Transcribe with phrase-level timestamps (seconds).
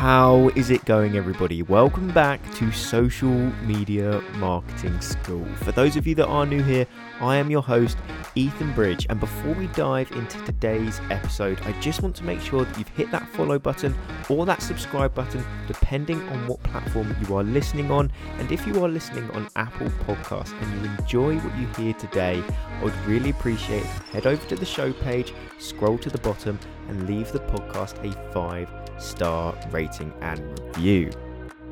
[0.00, 1.60] How is it going, everybody?
[1.60, 3.34] Welcome back to Social
[3.66, 5.44] Media Marketing School.
[5.56, 6.86] For those of you that are new here,
[7.20, 7.98] I am your host,
[8.34, 9.06] Ethan Bridge.
[9.10, 12.88] And before we dive into today's episode, I just want to make sure that you've
[12.88, 13.94] hit that follow button
[14.30, 18.10] or that subscribe button, depending on what platform you are listening on.
[18.38, 22.42] And if you are listening on Apple Podcasts and you enjoy what you hear today,
[22.80, 26.58] I would really appreciate you head over to the show page, scroll to the bottom,
[26.88, 31.10] and leave the podcast a five star rating and review.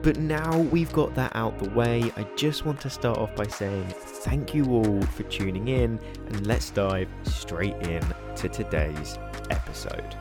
[0.02, 3.46] But now we've got that out the way, I just want to start off by
[3.46, 8.02] saying thank you all for tuning in and let's dive straight in
[8.36, 9.18] to today's
[9.50, 10.16] episode.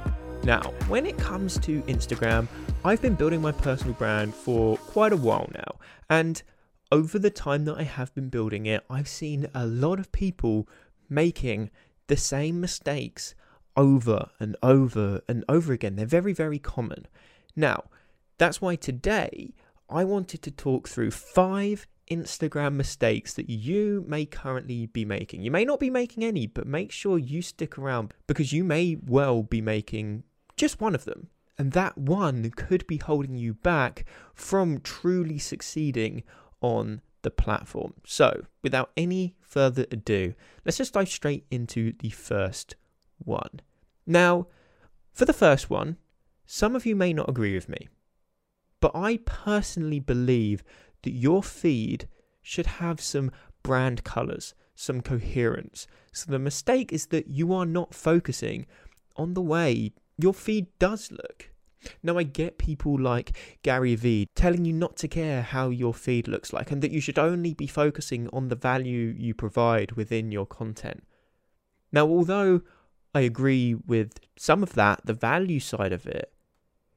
[0.48, 2.48] Now, when it comes to Instagram,
[2.86, 5.76] I've been building my personal brand for quite a while now,
[6.10, 6.42] and
[6.90, 10.70] over the time that I have been building it, I've seen a lot of people
[11.10, 11.70] making
[12.08, 13.36] the same mistakes
[13.76, 15.98] over and over and over again.
[15.98, 17.08] They're very, very common.
[17.54, 17.84] Now,
[18.38, 19.54] that's why today
[19.90, 25.42] I wanted to talk through five Instagram mistakes that you may currently be making.
[25.42, 28.96] You may not be making any, but make sure you stick around because you may
[29.06, 30.24] well be making
[30.58, 31.30] just one of them.
[31.58, 36.24] And that one could be holding you back from truly succeeding
[36.62, 37.94] on the platform.
[38.06, 40.34] So, without any further ado,
[40.66, 42.76] let's just dive straight into the first
[43.18, 43.62] one.
[44.06, 44.48] Now,
[45.12, 45.98] for the first one,
[46.46, 47.90] some of you may not agree with me,
[48.80, 50.64] but I personally believe
[51.02, 52.08] that your feed
[52.42, 53.32] should have some
[53.64, 55.88] brand colors, some coherence.
[56.14, 58.66] So the mistake is that you are not focusing
[59.16, 61.52] on the way your feed does look.
[62.04, 66.28] Now, I get people like Gary Vee telling you not to care how your feed
[66.28, 70.32] looks like and that you should only be focusing on the value you provide within
[70.32, 71.04] your content.
[71.92, 72.62] Now, although
[73.14, 76.34] I agree with some of that, the value side of it,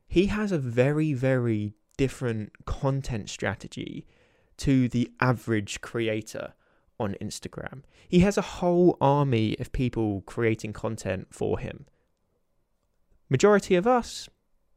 [0.09, 4.06] he has a very, very different content strategy
[4.56, 6.54] to the average creator
[6.98, 7.82] on Instagram.
[8.09, 11.86] He has a whole army of people creating content for him.
[13.30, 14.28] Majority of us,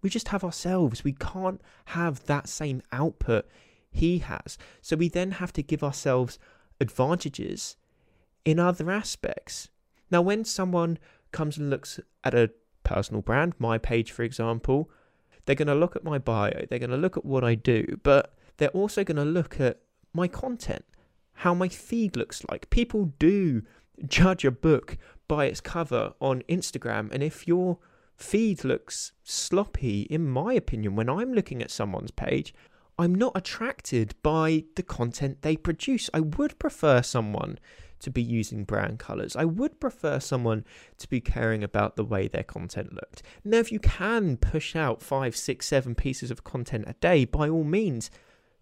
[0.01, 1.03] we just have ourselves.
[1.03, 3.47] We can't have that same output
[3.89, 4.57] he has.
[4.81, 6.39] So we then have to give ourselves
[6.79, 7.75] advantages
[8.45, 9.69] in other aspects.
[10.11, 10.99] Now, when someone
[11.31, 12.51] comes and looks at a
[12.83, 14.89] personal brand, my page, for example,
[15.45, 17.99] they're going to look at my bio, they're going to look at what I do,
[18.03, 19.79] but they're also going to look at
[20.13, 20.85] my content,
[21.33, 22.69] how my feed looks like.
[22.69, 23.63] People do
[24.05, 24.97] judge a book
[25.27, 27.79] by its cover on Instagram, and if your
[28.23, 32.53] feed looks sloppy, in my opinion, when I'm looking at someone's page,
[32.97, 36.09] I'm not attracted by the content they produce.
[36.13, 37.59] I would prefer someone
[37.99, 39.35] to be using brand colors.
[39.35, 40.65] I would prefer someone
[40.97, 43.23] to be caring about the way their content looked.
[43.43, 47.49] Now, if you can push out five, six, seven pieces of content a day, by
[47.49, 48.09] all means,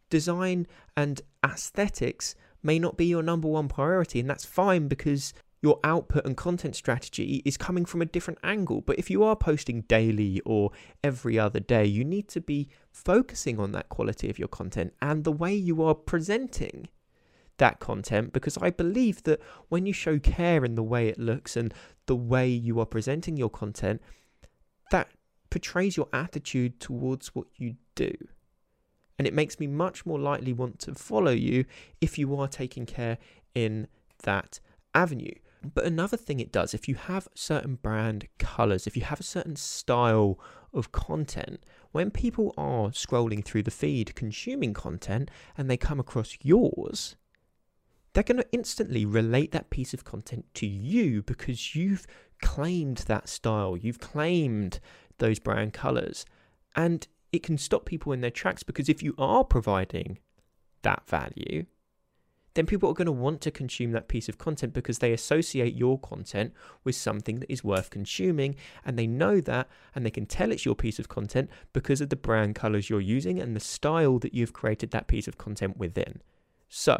[0.10, 0.68] design
[0.98, 6.26] and aesthetics may not be your number one priority, and that's fine because your output
[6.26, 8.82] and content strategy is coming from a different angle.
[8.82, 10.72] But if you are posting daily or
[11.04, 15.24] every other day, you need to be focusing on that quality of your content and
[15.24, 16.90] the way you are presenting
[17.58, 19.40] that content because I believe that
[19.70, 21.72] when you show care in the way it looks and
[22.08, 24.02] the way you are presenting your content,
[24.90, 25.10] that
[25.52, 28.12] portrays your attitude towards what you do.
[29.20, 31.66] And it makes me much more likely want to follow you
[32.02, 33.20] if you are taking care
[33.54, 33.88] in
[34.24, 34.60] that
[34.96, 35.36] avenue.
[35.62, 39.24] But another thing it does, if you have certain brand colors, if you have a
[39.24, 40.40] certain style
[40.74, 46.38] of content, when people are scrolling through the feed consuming content and they come across
[46.42, 47.16] yours,
[48.14, 52.08] they're going to instantly relate that piece of content to you because you've
[52.42, 54.80] claimed that style, you've claimed
[55.20, 56.26] those brand colors.
[56.76, 60.18] And it can stop people in their tracks because if you are providing
[60.82, 61.66] that value,
[62.53, 65.76] then people are going to want to consume that piece of content because they associate
[65.76, 66.53] your content
[66.84, 68.56] with something that is worth consuming
[68.86, 72.09] and they know that and they can tell it's your piece of content because of
[72.09, 75.78] the brand colors you're using and the style that you've created that piece of content
[75.78, 76.22] within.
[76.68, 76.98] So,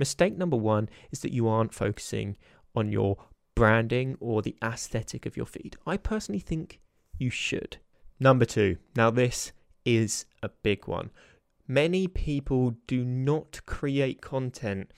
[0.00, 2.36] Mistake number one is that you aren't focusing
[2.74, 3.18] on your
[3.54, 5.76] branding or the aesthetic of your feed.
[5.86, 6.80] I personally think
[7.18, 7.76] you should.
[8.18, 9.52] Number two, now this
[9.84, 11.10] is a big one.
[11.70, 14.92] Many people do not create content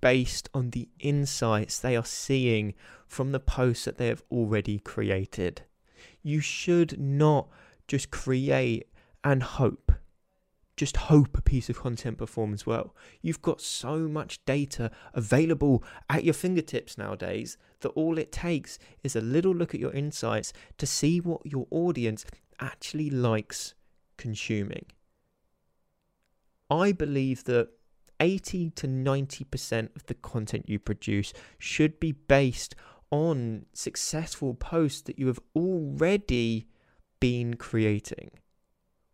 [0.00, 2.74] based on the insights they are seeing
[3.06, 5.62] from the posts that they have already created.
[6.24, 7.48] You should not
[7.86, 8.88] just create
[9.22, 9.92] and hope
[10.76, 12.94] just hope a piece of content performs well.
[13.22, 19.14] You've got so much data available at your fingertips nowadays that all it takes is
[19.14, 22.26] a little look at your insights to see what your audience
[22.60, 23.74] actually likes
[24.18, 24.86] consuming.
[26.70, 27.68] I believe that
[28.20, 32.74] 80 to 90% of the content you produce should be based
[33.10, 36.66] on successful posts that you have already
[37.20, 38.30] been creating.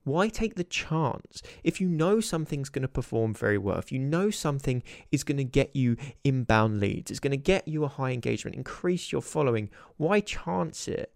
[0.04, 1.42] Why take the chance?
[1.62, 4.82] If you know something's going to perform very well, if you know something
[5.12, 8.56] is going to get you inbound leads, it's going to get you a high engagement,
[8.56, 11.12] increase your following, why chance it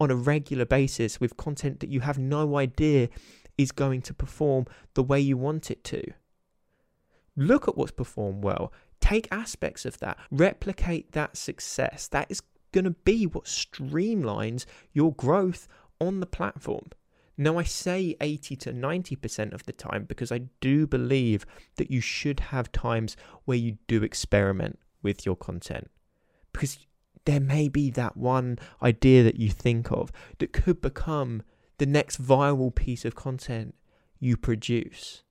[0.00, 3.08] on a regular basis with content that you have no idea
[3.58, 6.02] is going to perform the way you want it to?
[7.36, 8.72] Look at what's performed well.
[9.00, 12.08] Take aspects of that, replicate that success.
[12.08, 15.68] That is going to be what streamlines your growth
[16.00, 16.90] on the platform.
[17.38, 21.46] Now, I say 80 to 90% of the time because I do believe
[21.76, 25.90] that you should have times where you do experiment with your content.
[26.52, 26.78] Because
[27.24, 31.42] there may be that one idea that you think of that could become
[31.82, 33.74] the next viral piece of content
[34.20, 35.24] you produce.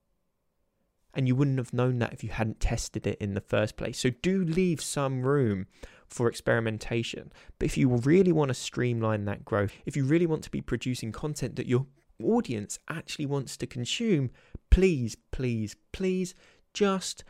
[1.14, 3.98] And you wouldn't have known that if you hadn't tested it in the first place.
[3.98, 5.68] So do leave some room
[6.10, 7.32] for experimentation.
[7.58, 10.60] But if you really want to streamline that growth, if you really want to be
[10.60, 11.86] producing content that your
[12.22, 14.30] audience actually wants to consume,
[14.70, 16.36] please, please, please
[16.74, 17.24] just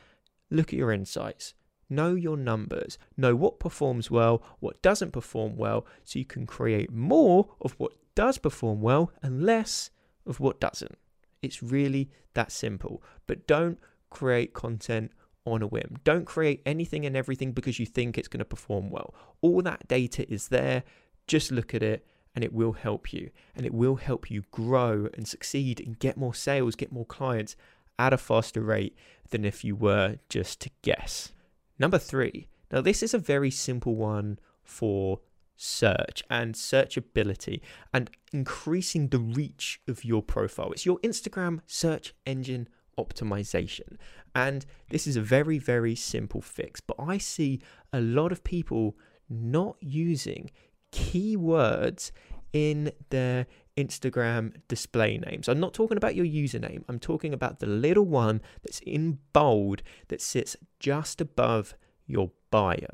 [0.49, 1.53] look at your insights.
[1.91, 2.97] Know your numbers.
[3.17, 7.91] Know what performs well, what doesn't perform well, so you can create more of what
[8.15, 9.89] does perform well and less
[10.25, 10.97] of what doesn't.
[11.41, 13.03] It's really that simple.
[13.27, 13.77] But don't
[14.09, 15.11] create content
[15.45, 15.97] on a whim.
[16.05, 19.13] Don't create anything and everything because you think it's going to perform well.
[19.41, 20.83] All that data is there.
[21.27, 23.31] Just look at it and it will help you.
[23.53, 27.57] And it will help you grow and succeed and get more sales, get more clients
[27.99, 28.95] at a faster rate
[29.31, 31.33] than if you were just to guess.
[31.81, 32.47] Number three.
[32.71, 35.21] Now, this is a very simple one for
[35.55, 37.59] search and searchability
[37.91, 40.71] and increasing the reach of your profile.
[40.73, 42.69] It's your Instagram search engine
[42.99, 43.97] optimization.
[44.35, 46.81] And this is a very, very simple fix.
[46.81, 47.61] But I see
[47.91, 48.95] a lot of people
[49.27, 50.51] not using
[50.91, 52.11] keywords
[52.53, 55.47] in their Instagram display names.
[55.47, 59.81] I'm not talking about your username, I'm talking about the little one that's in bold
[60.09, 61.75] that sits just above
[62.05, 62.87] your bio.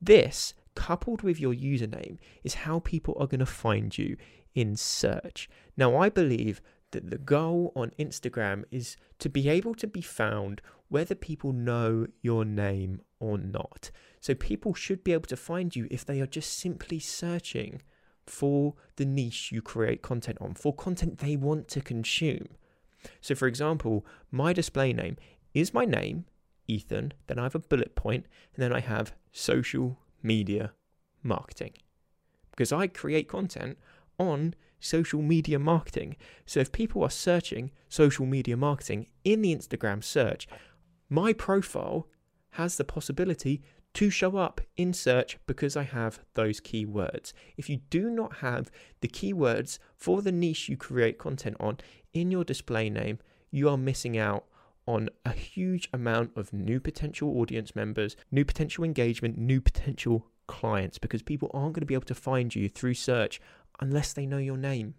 [0.00, 4.16] This, coupled with your username, is how people are going to find you
[4.54, 5.48] in search.
[5.76, 6.60] Now, I believe
[6.92, 12.06] that the goal on Instagram is to be able to be found whether people know
[12.20, 13.90] your name or not.
[14.20, 17.80] So people should be able to find you if they are just simply searching
[18.30, 22.48] for the niche you create content on, for content they want to consume.
[23.20, 25.16] So, for example, my display name
[25.54, 26.26] is my name,
[26.68, 30.72] Ethan, then I have a bullet point, and then I have social media
[31.22, 31.72] marketing.
[32.50, 33.78] Because I create content
[34.18, 36.16] on social media marketing.
[36.46, 40.48] So if people are searching social media marketing in the Instagram search,
[41.08, 42.08] my profile
[42.50, 43.62] has the possibility
[43.94, 47.32] to show up in search because I have those keywords.
[47.56, 48.70] If you do not have
[49.00, 51.78] the keywords for the niche you create content on
[52.12, 53.18] in your display name,
[53.50, 54.44] you are missing out
[54.86, 60.98] on a huge amount of new potential audience members, new potential engagement, new potential clients
[60.98, 63.40] because people aren't going to be able to find you through search
[63.80, 64.94] unless they know your name.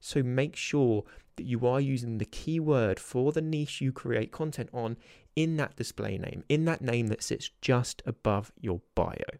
[0.00, 1.04] So make sure
[1.36, 4.96] that you are using the keyword for the niche you create content on
[5.36, 9.38] in that display name, in that name that sits just above your bio.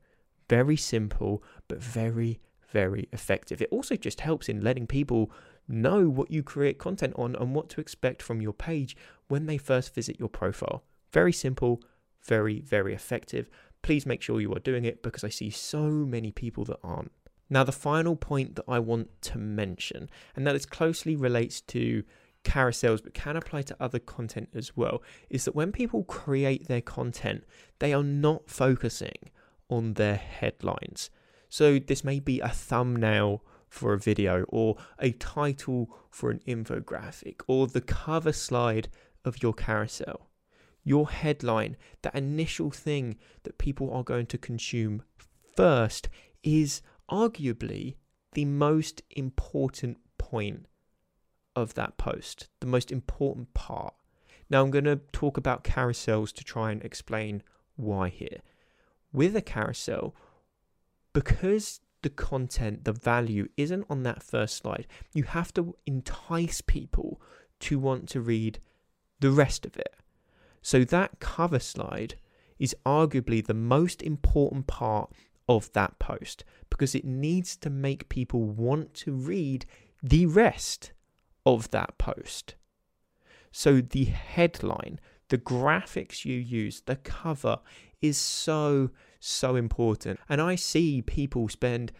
[0.48, 2.38] Very simple, but very,
[2.70, 3.60] very effective.
[3.60, 5.32] It also just helps in letting people
[5.66, 8.96] know what you create content on and what to expect from your page
[9.28, 10.84] when they first visit your profile.
[11.12, 11.82] Very simple,
[12.22, 13.48] very, very effective.
[13.82, 17.12] Please make sure you are doing it because I see so many people that aren't.
[17.48, 22.02] Now, the final point that I want to mention, and that is closely relates to
[22.46, 26.80] carousels but can apply to other content as well, is that when people create their
[26.80, 27.44] content,
[27.80, 29.30] they are not focusing
[29.68, 31.10] on their headlines.
[31.48, 37.40] So, this may be a thumbnail for a video, or a title for an infographic,
[37.48, 38.88] or the cover slide
[39.24, 40.30] of your carousel.
[40.84, 45.02] Your headline, that initial thing that people are going to consume
[45.56, 46.08] first,
[46.44, 47.96] is arguably
[48.32, 50.66] the most important point
[51.56, 53.94] of that post, the most important part.
[54.48, 57.42] Now, I'm going to talk about carousels to try and explain
[57.74, 58.40] why here.
[59.12, 60.14] With a carousel,
[61.12, 67.20] because the content, the value isn't on that first slide, you have to entice people
[67.60, 68.60] to want to read
[69.20, 69.94] the rest of it.
[70.62, 72.16] So, that cover slide
[72.58, 75.10] is arguably the most important part
[75.48, 79.64] of that post because it needs to make people want to read
[80.02, 80.92] the rest
[81.46, 82.56] of that post.
[83.52, 87.60] So the headline, the graphics you use, the cover
[88.02, 90.20] is so, so important.
[90.28, 91.92] And I see people spend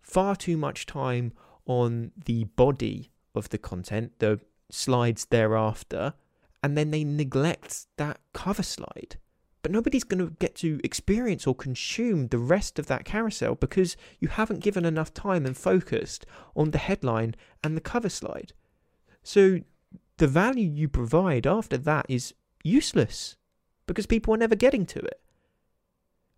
[0.00, 1.32] far too much time
[1.66, 6.14] on the body of the content, the slides thereafter,
[6.62, 9.16] and then they neglect that cover slide.
[9.62, 13.96] But nobody's going to get to experience or consume the rest of that carousel because
[14.18, 16.24] you haven't given enough time and focused
[16.56, 18.54] on the headline and the cover slide.
[19.30, 19.60] So
[20.16, 22.34] the value you provide after that is
[22.64, 23.36] useless
[23.86, 25.20] because people are never getting to it.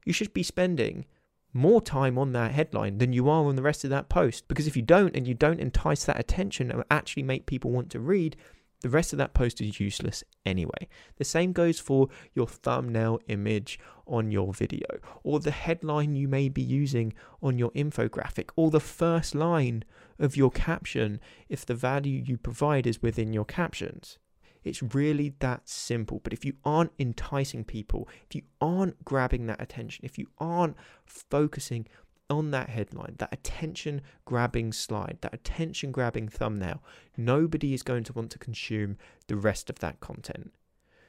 [0.04, 1.06] You should be spending
[1.54, 4.66] more time on that headline than you are on the rest of that post because
[4.66, 7.98] if you don't and you don't entice that attention and actually make people want to
[7.98, 8.36] read,
[8.82, 10.88] the rest of that post is useless anyway.
[11.16, 14.86] The same goes for your thumbnail image on your video,
[15.22, 19.84] or the headline you may be using on your infographic, or the first line
[20.18, 24.18] of your caption if the value you provide is within your captions.
[24.64, 26.20] It's really that simple.
[26.22, 30.76] But if you aren't enticing people, if you aren't grabbing that attention, if you aren't
[31.04, 31.86] focusing
[32.30, 36.82] on that headline, that attention grabbing slide, that attention grabbing thumbnail,
[37.16, 40.52] nobody is going to want to consume the rest of that content.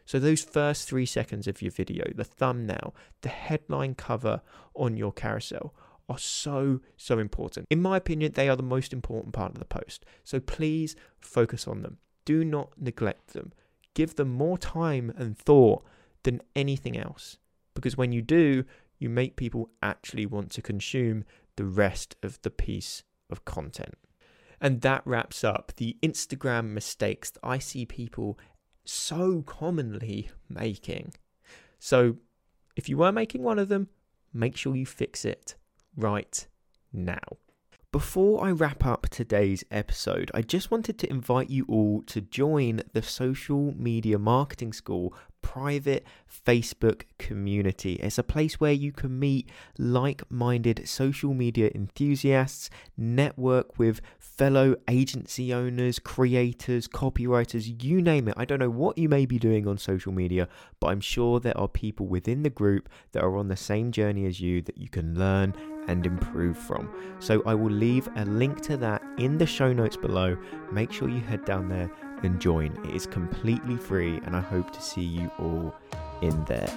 [0.05, 4.41] So, those first three seconds of your video, the thumbnail, the headline cover
[4.75, 5.74] on your carousel
[6.10, 7.67] are so, so important.
[7.70, 10.05] In my opinion, they are the most important part of the post.
[10.24, 12.00] So, please focus on them.
[12.25, 13.53] Do not neglect them.
[13.93, 15.86] Give them more time and thought
[16.24, 17.38] than anything else.
[17.74, 18.65] Because when you do,
[19.04, 21.26] you make people actually want to consume
[21.58, 23.96] the rest of the piece of content.
[24.60, 28.40] And that wraps up the Instagram mistakes that I see people
[28.86, 31.14] so commonly making.
[31.80, 32.18] So,
[32.76, 33.90] if you were making one of them,
[34.34, 35.56] make sure you fix it
[35.96, 36.48] right
[36.92, 37.20] now.
[37.92, 42.82] Before I wrap up today's episode, I just wanted to invite you all to join
[42.94, 47.94] the Social Media Marketing School private Facebook community.
[47.96, 54.76] It's a place where you can meet like minded social media enthusiasts, network with fellow
[54.90, 58.34] agency owners, creators, copywriters, you name it.
[58.36, 60.48] I don't know what you may be doing on social media,
[60.80, 64.26] but I'm sure there are people within the group that are on the same journey
[64.26, 65.54] as you that you can learn
[65.88, 66.90] and improve from.
[67.20, 70.36] So I will leave a link to that in the show notes below.
[70.72, 71.92] Make sure you head down there
[72.24, 72.72] and join.
[72.86, 75.75] It is completely free, and I hope to see you all
[76.22, 76.70] in there.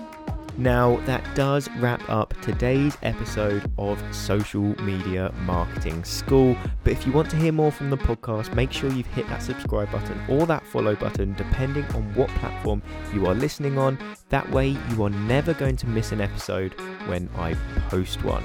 [0.59, 6.57] Now, that does wrap up today's episode of Social Media Marketing School.
[6.83, 9.43] But if you want to hear more from the podcast, make sure you've hit that
[9.43, 13.99] subscribe button or that follow button, depending on what platform you are listening on.
[14.31, 16.73] That way, you are never going to miss an episode
[17.07, 17.55] when I
[17.91, 18.45] post one.